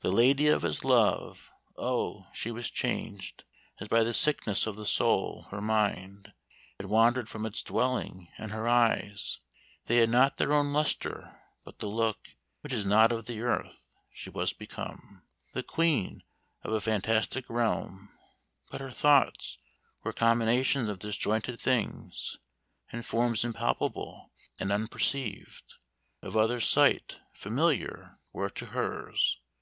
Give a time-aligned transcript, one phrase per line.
[0.00, 2.28] "The lady of his love, oh!
[2.32, 3.44] she was changed
[3.80, 6.32] As by the sickness of the soul; her mind
[6.80, 9.40] Had wandered from its dwelling, and her eyes,
[9.86, 12.28] They had not their own lustre, but the look
[12.60, 16.22] Which is not of the earth; she was become The queen
[16.62, 18.08] of a fantastic realm:
[18.70, 19.58] but her thoughts
[20.04, 22.38] Were combinations of disjointed things;
[22.90, 24.30] And forms impalpable
[24.60, 25.74] and unperceived
[26.22, 29.40] Of others' sight, familiar were to hers.